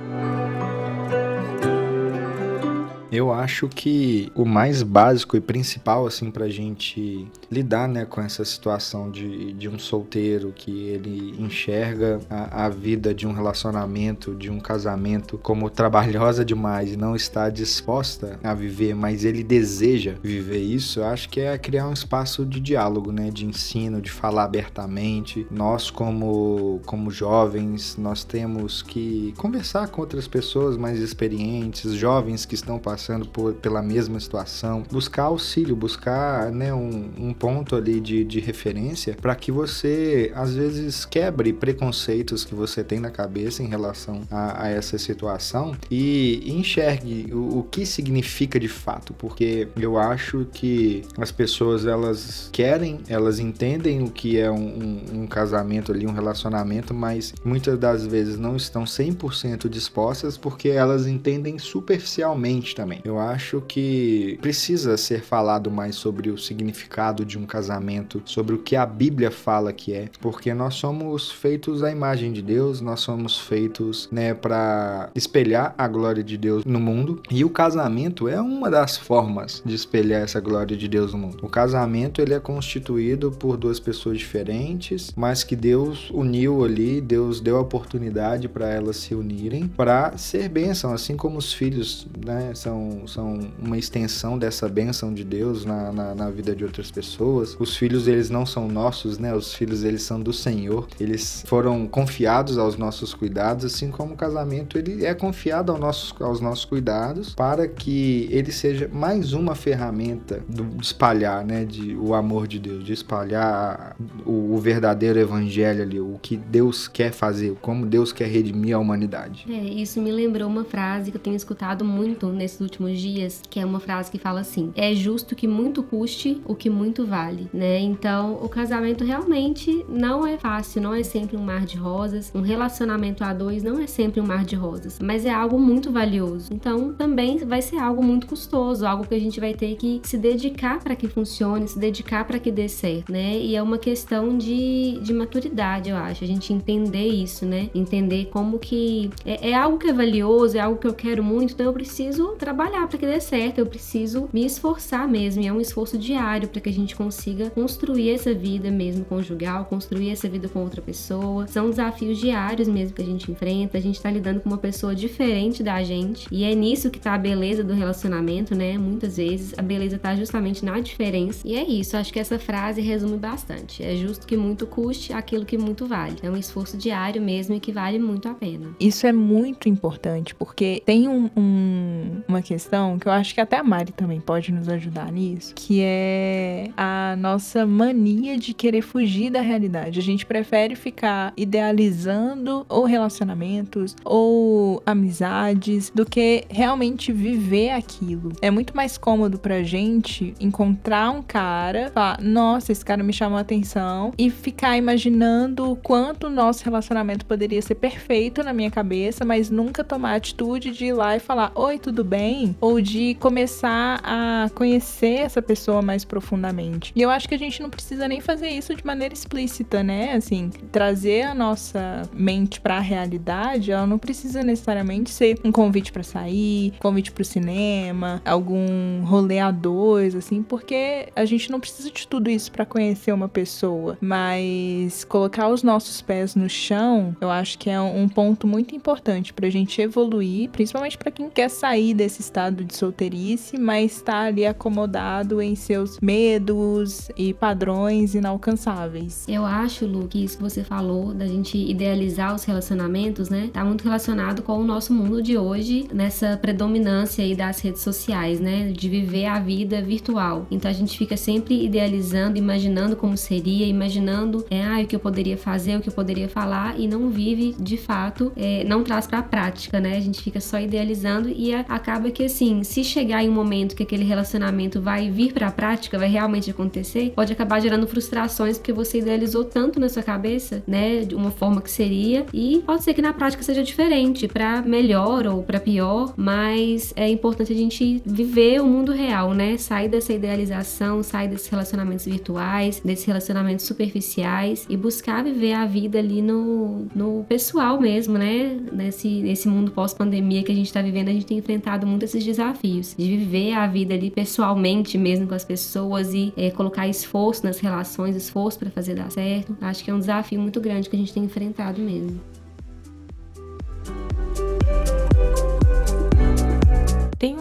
[3.14, 8.44] Eu acho que o mais básico e principal, assim, pra gente lidar, né, com essa
[8.44, 14.50] situação de, de um solteiro que ele enxerga a, a vida de um relacionamento, de
[14.50, 20.62] um casamento como trabalhosa demais e não está disposta a viver, mas ele deseja viver
[20.62, 24.42] isso, eu acho que é criar um espaço de diálogo, né, de ensino, de falar
[24.42, 25.46] abertamente.
[25.52, 32.56] Nós, como, como jovens, nós temos que conversar com outras pessoas mais experientes, jovens que
[32.56, 38.00] estão passando passando por, pela mesma situação, buscar auxílio, buscar né, um, um ponto ali
[38.00, 43.62] de, de referência para que você, às vezes, quebre preconceitos que você tem na cabeça
[43.62, 49.68] em relação a, a essa situação e enxergue o, o que significa de fato, porque
[49.76, 55.26] eu acho que as pessoas elas querem, elas entendem o que é um, um, um
[55.26, 61.58] casamento ali, um relacionamento, mas muitas das vezes não estão 100% dispostas porque elas entendem
[61.58, 62.93] superficialmente também.
[63.04, 68.58] Eu acho que precisa ser falado mais sobre o significado de um casamento, sobre o
[68.58, 73.00] que a Bíblia fala que é, porque nós somos feitos à imagem de Deus, nós
[73.00, 78.40] somos feitos, né, para espelhar a glória de Deus no mundo, e o casamento é
[78.40, 81.38] uma das formas de espelhar essa glória de Deus no mundo.
[81.42, 87.40] O casamento ele é constituído por duas pessoas diferentes, mas que Deus uniu ali, Deus
[87.40, 92.52] deu a oportunidade para elas se unirem para ser bênção, assim como os filhos, né,
[92.54, 92.73] são,
[93.06, 97.56] são uma extensão dessa bênção de Deus na, na, na vida de outras pessoas.
[97.58, 99.34] Os filhos eles não são nossos, né?
[99.34, 100.88] Os filhos eles são do Senhor.
[100.98, 106.14] Eles foram confiados aos nossos cuidados, assim como o casamento ele é confiado aos nossos,
[106.20, 112.14] aos nossos cuidados para que ele seja mais uma ferramenta do espalhar, né, de o
[112.14, 117.56] amor de Deus, de espalhar o, o verdadeiro evangelho ali, o que Deus quer fazer,
[117.60, 119.46] como Deus quer redimir a humanidade.
[119.48, 123.60] É, isso me lembrou uma frase que eu tenho escutado muito nesses últimos dias, que
[123.60, 127.48] é uma frase que fala assim: "É justo que muito custe o que muito vale",
[127.52, 127.78] né?
[127.78, 132.32] Então, o casamento realmente não é fácil, não é sempre um mar de rosas.
[132.34, 135.92] Um relacionamento a dois não é sempre um mar de rosas, mas é algo muito
[135.92, 136.52] valioso.
[136.52, 140.16] Então, também vai ser algo muito custoso, algo que a gente vai ter que se
[140.16, 143.38] dedicar para que funcione, se dedicar para que dê certo, né?
[143.38, 147.70] E é uma questão de, de maturidade, eu acho, a gente entender isso, né?
[147.74, 151.52] Entender como que é, é algo que é valioso, é algo que eu quero muito,
[151.52, 155.52] então eu preciso trabalhar para que dê certo, eu preciso me esforçar mesmo, e é
[155.52, 160.28] um esforço diário para que a gente consiga construir essa vida mesmo conjugal, construir essa
[160.28, 161.46] vida com outra pessoa.
[161.46, 164.94] São desafios diários mesmo que a gente enfrenta, a gente tá lidando com uma pessoa
[164.94, 168.78] diferente da gente, e é nisso que tá a beleza do relacionamento, né?
[168.78, 171.46] Muitas vezes a beleza tá justamente na diferença.
[171.46, 173.82] E é isso, acho que essa frase resume bastante.
[173.82, 176.16] É justo que muito custe aquilo que muito vale.
[176.22, 178.74] É um esforço diário mesmo e que vale muito a pena.
[178.78, 183.56] Isso é muito importante, porque tem um, um, uma questão que eu acho que até
[183.56, 189.30] a Mari também pode nos ajudar nisso, que é a nossa mania de querer fugir
[189.30, 189.98] da realidade.
[189.98, 198.32] A gente prefere ficar idealizando ou relacionamentos ou amizades do que realmente viver aquilo.
[198.40, 203.38] É muito mais cômodo pra gente encontrar um cara, falar, nossa, esse cara me chamou
[203.38, 208.70] a atenção e ficar imaginando o quanto o nosso relacionamento poderia ser perfeito na minha
[208.70, 212.33] cabeça, mas nunca tomar a atitude de ir lá e falar, oi, tudo bem?
[212.60, 216.92] Ou de começar a conhecer essa pessoa mais profundamente.
[216.94, 220.14] E eu acho que a gente não precisa nem fazer isso de maneira explícita, né?
[220.14, 225.92] Assim, trazer a nossa mente para a realidade, ela não precisa necessariamente ser um convite
[225.92, 231.60] para sair, convite para o cinema, algum rolê a dois, assim, porque a gente não
[231.60, 237.16] precisa de tudo isso para conhecer uma pessoa, mas colocar os nossos pés no chão,
[237.20, 241.48] eu acho que é um ponto muito importante pra gente evoluir, principalmente para quem quer
[241.48, 249.24] sair desse estado de solteirice, mas está ali acomodado em seus medos e padrões inalcançáveis.
[249.28, 253.64] Eu acho, Lu, que isso que você falou da gente idealizar os relacionamentos, né, tá
[253.64, 258.70] muito relacionado com o nosso mundo de hoje, nessa predominância aí das redes sociais, né,
[258.70, 260.46] de viver a vida virtual.
[260.50, 265.00] Então a gente fica sempre idealizando, imaginando como seria, imaginando é, ah, o que eu
[265.00, 269.06] poderia fazer, o que eu poderia falar e não vive de fato, é, não traz
[269.06, 269.96] para a prática, né?
[269.96, 273.82] A gente fica só idealizando e acaba que assim, se chegar em um momento que
[273.82, 278.72] aquele relacionamento vai vir para a prática, vai realmente acontecer, pode acabar gerando frustrações porque
[278.72, 282.94] você idealizou tanto na sua cabeça, né, de uma forma que seria e pode ser
[282.94, 288.02] que na prática seja diferente, para melhor ou para pior, mas é importante a gente
[288.04, 289.56] viver o mundo real, né?
[289.56, 295.98] Sair dessa idealização, sair desses relacionamentos virtuais, desses relacionamentos superficiais e buscar viver a vida
[295.98, 298.56] ali no, no pessoal mesmo, né?
[298.72, 302.24] Nesse, nesse mundo pós-pandemia que a gente tá vivendo, a gente tem enfrentado muito esses
[302.24, 307.44] desafios de viver a vida ali pessoalmente mesmo com as pessoas e é, colocar esforço
[307.44, 309.56] nas relações, esforço para fazer dar certo.
[309.60, 312.20] Acho que é um desafio muito grande que a gente tem enfrentado mesmo.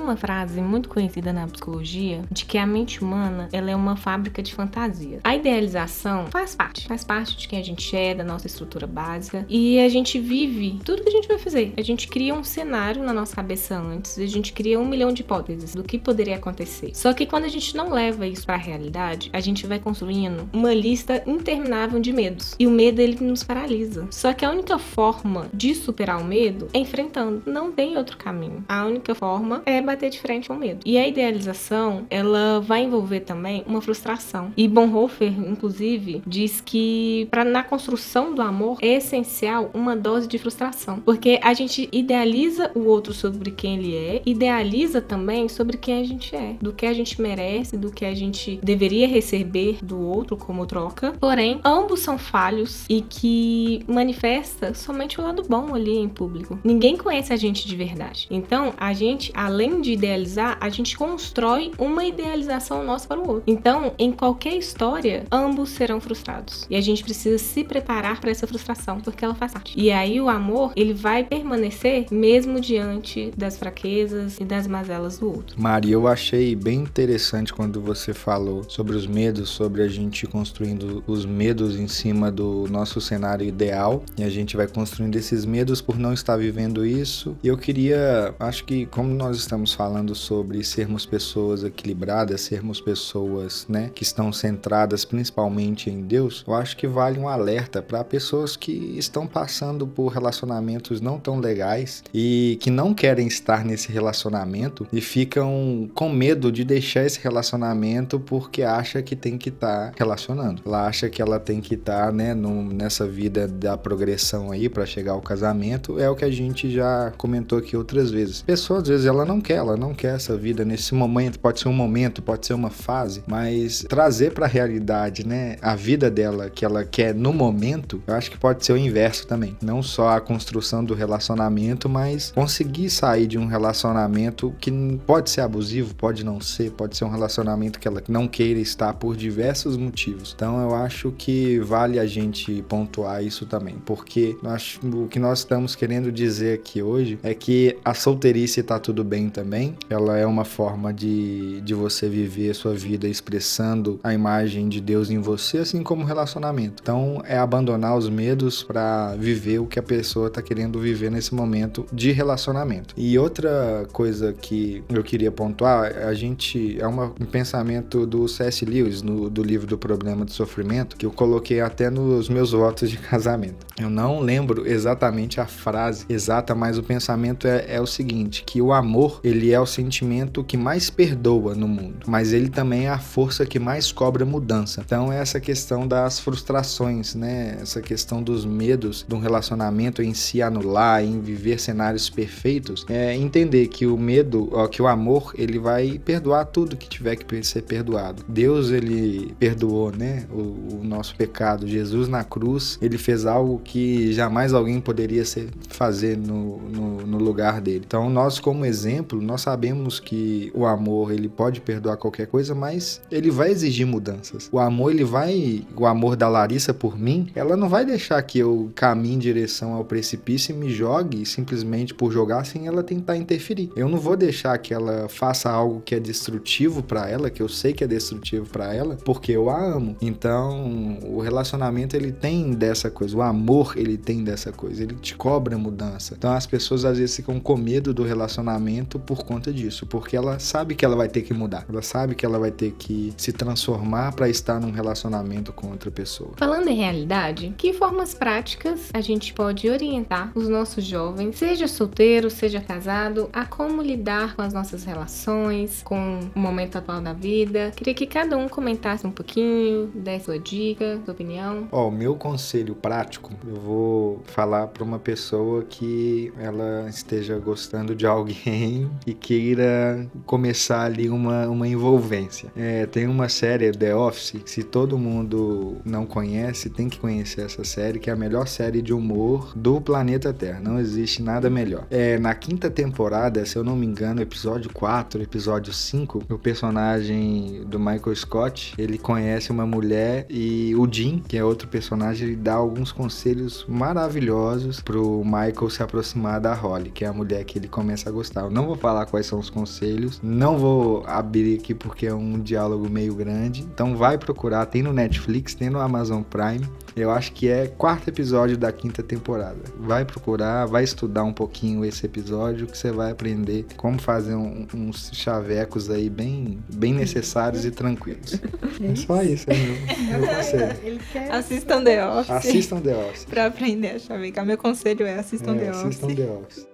[0.04, 4.44] Uma frase muito conhecida na psicologia de que a mente humana ela é uma fábrica
[4.44, 5.22] de fantasias.
[5.24, 9.46] A idealização faz parte, faz parte de quem a gente é, da nossa estrutura básica
[9.50, 11.74] e a gente vive tudo que a gente vai fazer.
[11.78, 15.22] A gente cria um cenário na nossa cabeça antes, a gente cria um milhão de
[15.22, 16.92] hipóteses do que poderia acontecer.
[16.94, 20.50] Só que quando a gente não leva isso para a realidade, a gente vai construindo
[20.52, 24.08] uma lista interminável de medos e o medo ele nos paralisa.
[24.12, 27.44] Só que a única forma de superar o medo é enfrentando.
[27.46, 28.64] Não tem outro caminho.
[28.68, 30.82] A única forma é bater de frente com medo.
[30.86, 34.52] E a idealização, ela vai envolver também uma frustração.
[34.58, 40.38] E Bonhoeffer, inclusive, diz que para na construção do amor é essencial uma dose de
[40.38, 46.02] frustração, porque a gente idealiza o outro sobre quem ele é, idealiza também sobre quem
[46.02, 50.00] a gente é, do que a gente merece, do que a gente deveria receber do
[50.00, 51.14] outro como troca.
[51.20, 56.60] Porém, ambos são falhos e que manifesta somente o lado bom ali em público.
[56.64, 58.28] Ninguém conhece a gente de verdade.
[58.30, 63.44] Então, a gente, além de idealizar, a gente constrói uma idealização nossa para o outro.
[63.46, 66.66] Então, em qualquer história, ambos serão frustrados.
[66.70, 69.80] E a gente precisa se preparar para essa frustração, porque ela faz parte.
[69.80, 75.28] E aí o amor, ele vai permanecer mesmo diante das fraquezas e das mazelas do
[75.28, 75.62] outro.
[75.62, 81.04] Maria, eu achei bem interessante quando você falou sobre os medos, sobre a gente construindo
[81.06, 85.82] os medos em cima do nosso cenário ideal e a gente vai construindo esses medos
[85.82, 87.36] por não estar vivendo isso.
[87.44, 93.66] E eu queria, acho que como nós estamos falando sobre sermos pessoas equilibradas, sermos pessoas,
[93.68, 98.56] né, que estão centradas principalmente em Deus, eu acho que vale um alerta para pessoas
[98.56, 104.88] que estão passando por relacionamentos não tão legais e que não querem estar nesse relacionamento
[104.92, 109.94] e ficam com medo de deixar esse relacionamento porque acha que tem que estar tá
[109.98, 110.62] relacionando.
[110.66, 114.86] Ela acha que ela tem que estar, tá, né, nessa vida da progressão aí para
[114.86, 116.00] chegar ao casamento.
[116.00, 118.42] É o que a gente já comentou aqui outras vezes.
[118.42, 121.40] Pessoas às vezes ela não quer, ela não quer essa vida nesse momento.
[121.40, 125.76] Pode ser um momento, pode ser uma fase, mas trazer para a realidade, né, a
[125.76, 129.58] vida dela que ela quer no momento, eu acho que pode ser o inverso também.
[129.62, 134.72] Não só a construção do relacionamento, mas conseguir sair de um relacionamento que
[135.06, 138.94] pode ser abusivo, pode não ser, pode ser um relacionamento que ela não queira estar
[138.94, 140.34] por diversos motivos.
[140.36, 145.40] Então eu acho que vale a gente pontuar isso também, porque acho, o que nós
[145.40, 149.53] estamos querendo dizer aqui hoje é que a solteirice está tudo bem também.
[149.90, 154.82] Ela é uma forma de, de você viver a sua vida expressando a imagem de
[154.82, 156.82] Deus em você, assim como relacionamento.
[156.82, 161.34] Então é abandonar os medos para viver o que a pessoa está querendo viver nesse
[161.34, 162.94] momento de relacionamento.
[162.98, 168.66] E outra coisa que eu queria pontuar, a gente é uma, um pensamento do C.S.
[168.66, 172.90] Lewis no, do livro do Problema do Sofrimento que eu coloquei até nos meus votos
[172.90, 173.66] de casamento.
[173.80, 178.62] Eu não lembro exatamente a frase exata, mas o pensamento é, é o seguinte: que
[178.62, 182.90] o amor ele é o sentimento que mais perdoa no mundo, mas ele também é
[182.90, 184.82] a força que mais cobra mudança.
[184.86, 187.58] Então é essa questão das frustrações, né?
[187.62, 193.16] Essa questão dos medos de um relacionamento em se anular, em viver cenários perfeitos, é
[193.16, 197.44] entender que o medo, ó, que o amor, ele vai perdoar tudo que tiver que
[197.44, 198.24] ser perdoado.
[198.28, 200.26] Deus ele perdoou, né?
[200.32, 201.68] O, o nosso pecado.
[201.68, 207.18] Jesus na cruz, ele fez algo que jamais alguém poderia ser, fazer no, no, no
[207.18, 207.84] lugar dele.
[207.86, 213.02] Então nós como exemplo, nós sabemos que o amor ele pode perdoar qualquer coisa, mas
[213.10, 214.48] ele vai exigir mudanças.
[214.52, 218.38] O amor ele vai, o amor da Larissa por mim, ela não vai deixar que
[218.38, 223.18] eu caminhe em direção ao precipício e me jogue simplesmente por jogar sem ela tentar
[223.18, 223.72] interferir.
[223.76, 227.50] Eu não vou deixar que ela faça algo que é destrutivo para ela, que eu
[227.50, 229.98] sei que é destrutivo para ela, porque eu a amo.
[230.00, 235.16] Então, o relacionamento ele tem dessa coisa, o amor ele tem dessa coisa, ele te
[235.16, 236.14] cobra mudança.
[236.16, 240.40] Então, as pessoas às vezes ficam com medo do relacionamento por conta disso, porque ela
[240.40, 241.66] sabe que ela vai ter que mudar.
[241.70, 245.92] Ela sabe que ela vai ter que se transformar para estar num relacionamento com outra
[245.92, 246.32] pessoa.
[246.38, 252.30] Falando em realidade, que formas práticas a gente pode orientar os nossos jovens, seja solteiro,
[252.30, 257.72] seja casado, a como lidar com as nossas relações, com o momento atual da vida?
[257.76, 261.68] Queria que cada um comentasse um pouquinho, desse sua dica, sua opinião.
[261.72, 267.38] Ó, oh, o meu conselho prático, eu vou falar para uma pessoa que ela esteja
[267.38, 272.52] gostando de alguém e queira começar ali uma, uma envolvência.
[272.56, 277.64] É, tem uma série, The Office, se todo mundo não conhece, tem que conhecer essa
[277.64, 280.60] série, que é a melhor série de humor do planeta Terra.
[280.60, 281.86] Não existe nada melhor.
[281.90, 287.64] É, na quinta temporada, se eu não me engano, episódio 4, episódio 5, o personagem
[287.66, 292.36] do Michael Scott, ele conhece uma mulher e o Jim, que é outro personagem, ele
[292.36, 297.58] dá alguns conselhos maravilhosos pro Michael se aproximar da Holly, que é a mulher que
[297.58, 298.42] ele começa a gostar.
[298.42, 300.20] Eu não vou falar falar quais são os conselhos.
[300.22, 303.62] Não vou abrir aqui porque é um diálogo meio grande.
[303.64, 306.68] Então vai procurar, tem no Netflix, tem no Amazon Prime.
[306.96, 309.58] Eu acho que é quarto episódio da quinta temporada.
[309.80, 314.68] Vai procurar, vai estudar um pouquinho esse episódio que você vai aprender como fazer um,
[314.76, 318.40] uns chavecos aí bem, bem necessários e tranquilos.
[318.80, 321.00] É só isso, é meu, meu conselho.
[321.34, 322.30] Assistam The Office.
[322.32, 323.26] Assistam The Office.
[323.26, 324.46] pra aprender a chavecar.
[324.46, 325.86] Meu conselho é assistam É, The Office.
[325.86, 326.73] assistam The Office.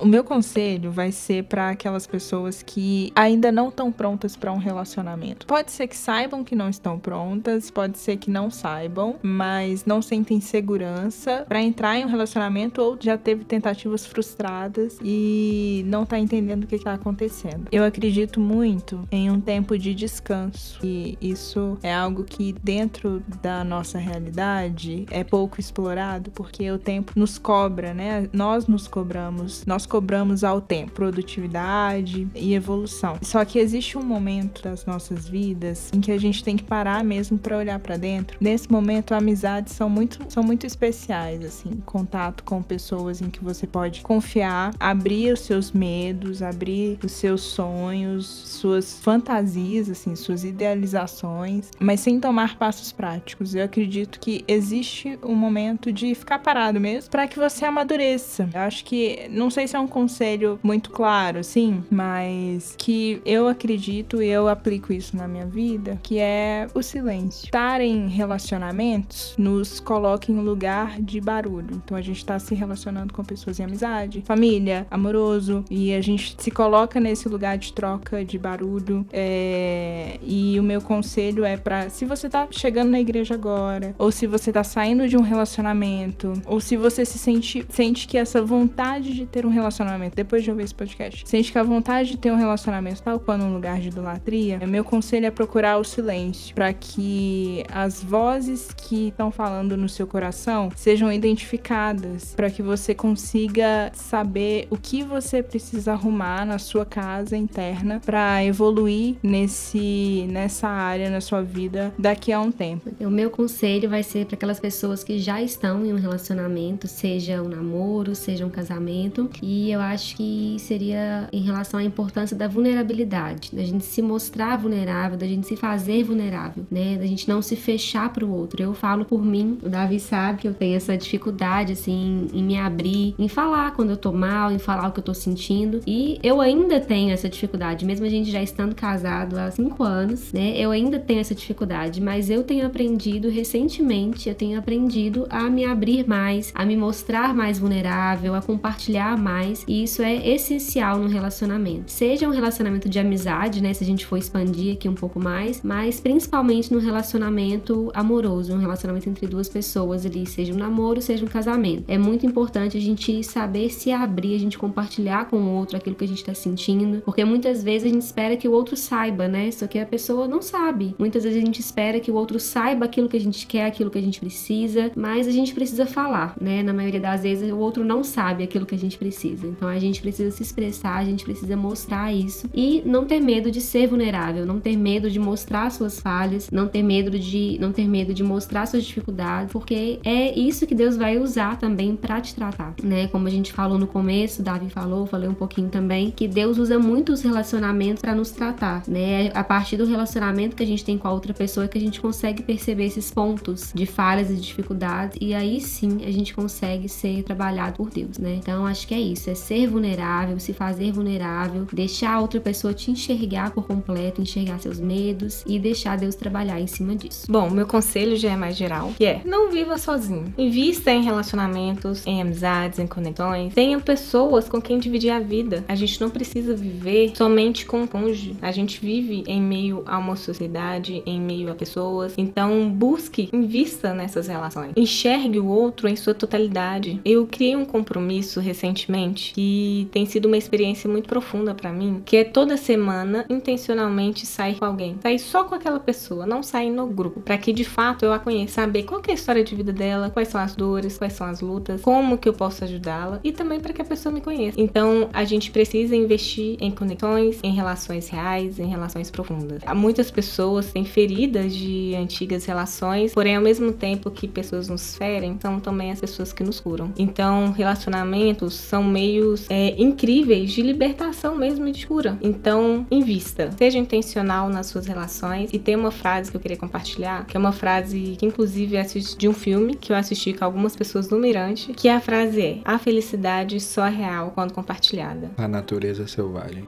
[0.00, 4.56] O meu conselho vai ser para aquelas pessoas que ainda não estão prontas para um
[4.56, 5.46] relacionamento.
[5.46, 10.00] Pode ser que saibam que não estão prontas, pode ser que não saibam, mas não
[10.00, 16.18] sentem segurança para entrar em um relacionamento ou já teve tentativas frustradas e não tá
[16.18, 17.66] entendendo o que está acontecendo.
[17.70, 23.62] Eu acredito muito em um tempo de descanso e isso é algo que dentro da
[23.62, 28.30] nossa realidade é pouco explorado porque o tempo nos cobra, né?
[28.32, 33.18] Nós nos cobramos, nós cobramos ao tempo, produtividade e evolução.
[33.20, 37.02] Só que existe um momento das nossas vidas em que a gente tem que parar
[37.02, 38.38] mesmo para olhar para dentro.
[38.40, 43.66] Nesse momento, amizades são muito, são muito especiais, assim, contato com pessoas em que você
[43.66, 51.70] pode confiar, abrir os seus medos, abrir os seus sonhos, suas fantasias, assim, suas idealizações,
[51.80, 53.54] mas sem tomar passos práticos.
[53.54, 58.48] Eu acredito que existe um momento de ficar parado mesmo para que você amadureça.
[58.54, 63.48] Eu acho que não sei se é um conselho muito claro, sim, mas que eu
[63.48, 67.46] acredito e eu aplico isso na minha vida, que é o silêncio.
[67.46, 71.80] Estar em relacionamentos nos coloca em um lugar de barulho.
[71.84, 76.36] Então a gente tá se relacionando com pessoas em amizade, família, amoroso, e a gente
[76.38, 79.06] se coloca nesse lugar de troca, de barulho.
[79.12, 80.18] É...
[80.22, 84.26] E o meu conselho é para se você tá chegando na igreja agora, ou se
[84.26, 89.12] você tá saindo de um relacionamento, ou se você se sente, sente que essa vontade
[89.12, 89.69] de ter um relacionamento,
[90.14, 93.44] depois de ouvir esse podcast, sente que a vontade de ter um relacionamento tá ocupando
[93.44, 99.08] um lugar de idolatria, meu conselho é procurar o silêncio, para que as vozes que
[99.08, 105.42] estão falando no seu coração sejam identificadas, para que você consiga saber o que você
[105.42, 112.32] precisa arrumar na sua casa interna para evoluir nesse nessa área na sua vida daqui
[112.32, 112.90] a um tempo.
[113.00, 117.42] O meu conselho vai ser para aquelas pessoas que já estão em um relacionamento, seja
[117.42, 122.46] um namoro, seja um casamento, e eu acho que seria em relação à importância da
[122.46, 126.96] vulnerabilidade, da gente se mostrar vulnerável, da gente se fazer vulnerável, né?
[126.96, 128.62] Da gente não se fechar para o outro.
[128.62, 132.56] Eu falo por mim, o Davi sabe que eu tenho essa dificuldade assim em me
[132.56, 136.18] abrir, em falar quando eu tô mal, em falar o que eu tô sentindo, e
[136.22, 140.52] eu ainda tenho essa dificuldade, mesmo a gente já estando casado há cinco anos, né?
[140.56, 145.64] Eu ainda tenho essa dificuldade, mas eu tenho aprendido recentemente, eu tenho aprendido a me
[145.64, 151.08] abrir mais, a me mostrar mais vulnerável, a compartilhar mais, e isso é essencial no
[151.08, 151.90] relacionamento.
[151.90, 155.62] Seja um relacionamento de amizade, né, se a gente for expandir aqui um pouco mais,
[155.62, 161.24] mas principalmente no relacionamento amoroso, um relacionamento entre duas pessoas ali, seja um namoro, seja
[161.24, 161.84] um casamento.
[161.88, 165.96] É muito importante a gente saber se abrir, a gente compartilhar com o outro aquilo
[165.96, 169.28] que a gente tá sentindo, porque muitas vezes a gente espera que o outro saiba,
[169.28, 169.50] né?
[169.50, 170.94] Só que a pessoa não sabe.
[170.98, 173.90] Muitas vezes a gente espera que o outro saiba aquilo que a gente quer, aquilo
[173.90, 176.62] que a gente precisa, mas a gente precisa falar, né?
[176.62, 179.29] Na maioria das vezes o outro não sabe aquilo que a gente precisa.
[179.44, 183.50] Então a gente precisa se expressar, a gente precisa mostrar isso e não ter medo
[183.50, 187.72] de ser vulnerável, não ter medo de mostrar suas falhas, não ter medo de não
[187.72, 192.20] ter medo de mostrar suas dificuldades, porque é isso que Deus vai usar também para
[192.20, 193.08] te tratar, né?
[193.08, 196.78] Como a gente falou no começo, Davi falou, falei um pouquinho também, que Deus usa
[196.78, 199.30] muito os relacionamentos para nos tratar, né?
[199.34, 201.80] A partir do relacionamento que a gente tem com a outra pessoa é que a
[201.80, 206.88] gente consegue perceber esses pontos de falhas e dificuldades e aí sim a gente consegue
[206.88, 208.36] ser trabalhado por Deus, né?
[208.36, 212.72] Então acho que é isso, é ser vulnerável, se fazer vulnerável, deixar a outra pessoa
[212.72, 217.26] te enxergar por completo, enxergar seus medos e deixar Deus trabalhar em cima disso.
[217.28, 220.32] Bom, meu conselho já é mais geral, que é não viva sozinho.
[220.38, 223.52] Invista em relacionamentos, em amizades, em conexões.
[223.54, 225.64] Tenha pessoas com quem dividir a vida.
[225.68, 228.36] A gente não precisa viver somente com o cônjuge.
[228.40, 232.14] A gente vive em meio a uma sociedade, em meio a pessoas.
[232.16, 234.72] Então, busque, invista nessas relações.
[234.76, 237.00] Enxergue o outro em sua totalidade.
[237.04, 242.16] Eu criei um compromisso recentemente que tem sido uma experiência muito profunda para mim, que
[242.16, 244.96] é toda semana intencionalmente sair com alguém.
[245.02, 248.18] Sair só com aquela pessoa, não sair no grupo, para que de fato eu a
[248.18, 251.26] conheça, saber qual é a história de vida dela, quais são as dores, quais são
[251.26, 254.60] as lutas, como que eu posso ajudá-la e também para que a pessoa me conheça.
[254.60, 259.62] Então, a gente precisa investir em conexões, em relações reais, em relações profundas.
[259.66, 264.96] Há muitas pessoas têm feridas de antigas relações, porém ao mesmo tempo que pessoas nos
[264.96, 266.92] ferem, são também as pessoas que nos curam.
[266.98, 272.18] Então, relacionamentos são meios é, incríveis de libertação mesmo e de cura.
[272.20, 273.50] Então, invista.
[273.56, 275.50] Seja intencional nas suas relações.
[275.52, 278.82] E tem uma frase que eu queria compartilhar, que é uma frase que, inclusive, é
[278.82, 282.58] de um filme que eu assisti com algumas pessoas do Mirante, que a frase é:
[282.64, 285.30] A felicidade só é real quando compartilhada.
[285.36, 286.66] A natureza selvagem.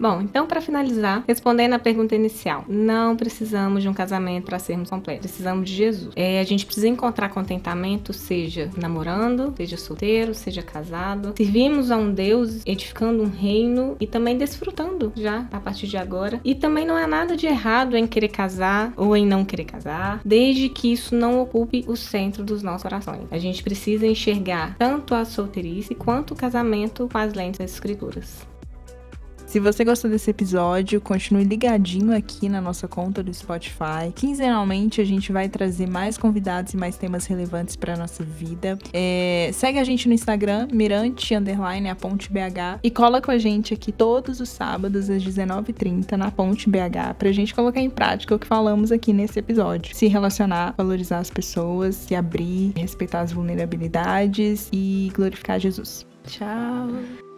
[0.00, 4.88] Bom, então para finalizar, respondendo à pergunta inicial, não precisamos de um casamento para sermos
[4.88, 6.14] completos, precisamos de Jesus.
[6.16, 11.34] É, a gente precisa encontrar contentamento, seja namorando, seja solteiro, seja casado.
[11.36, 16.40] Servimos a um Deus, edificando um reino e também desfrutando já a partir de agora.
[16.42, 20.22] E também não há nada de errado em querer casar ou em não querer casar,
[20.24, 23.26] desde que isso não ocupe o centro dos nossos corações.
[23.30, 28.48] A gente precisa enxergar tanto a solteirice quanto o casamento com as lentes das escrituras.
[29.50, 34.12] Se você gostou desse episódio, continue ligadinho aqui na nossa conta do Spotify.
[34.14, 38.78] Quinzenalmente a gente vai trazer mais convidados e mais temas relevantes para nossa vida.
[38.92, 43.38] É, segue a gente no Instagram, Mirante Underline a Ponte BH e cola com a
[43.38, 48.36] gente aqui todos os sábados às 19h30 na Ponte BH pra gente colocar em prática
[48.36, 49.96] o que falamos aqui nesse episódio.
[49.96, 56.06] Se relacionar, valorizar as pessoas, se abrir, respeitar as vulnerabilidades e glorificar Jesus.
[56.24, 57.29] Tchau!